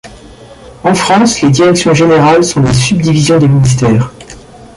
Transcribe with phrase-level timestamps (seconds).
[0.83, 4.11] En France, les directions générales sont les subdivisions des ministères.